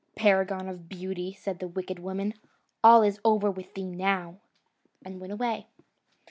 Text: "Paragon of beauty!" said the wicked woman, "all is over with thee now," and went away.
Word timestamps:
"Paragon 0.15 0.67
of 0.67 0.89
beauty!" 0.89 1.31
said 1.31 1.59
the 1.59 1.67
wicked 1.67 1.99
woman, 1.99 2.33
"all 2.83 3.03
is 3.03 3.19
over 3.23 3.51
with 3.51 3.75
thee 3.75 3.85
now," 3.91 4.39
and 5.05 5.21
went 5.21 5.31
away. 5.31 5.67